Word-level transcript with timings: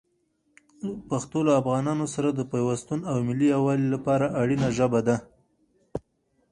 پښتو 1.09 1.39
له 1.47 1.53
افغانانو 1.61 2.05
سره 2.15 2.29
د 2.31 2.41
پیوستون 2.51 2.99
او 3.11 3.17
ملي 3.27 3.47
یووالي 3.55 3.87
لپاره 3.95 4.33
اړینه 4.41 4.67
ژبه 4.77 4.99
ده. 5.07 5.15